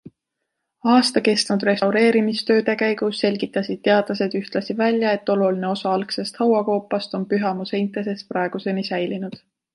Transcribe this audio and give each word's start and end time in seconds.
Aasta 0.91 1.21
kestnud 1.25 1.65
restaureerimistööde 1.67 2.75
käigus 2.79 3.19
selgitasid 3.25 3.83
teadlased 3.89 4.39
ühtlasi 4.41 4.77
välja, 4.81 5.13
et 5.19 5.31
oluline 5.35 5.71
osa 5.75 5.93
algsest 5.99 6.43
hauakoopast 6.45 7.17
on 7.21 7.29
pühamu 7.37 7.71
seinte 7.75 8.07
sees 8.11 8.27
praeguseni 8.33 8.89
säilinud. 8.91 9.41